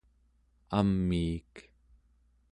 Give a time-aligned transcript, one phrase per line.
[0.79, 1.53] amiik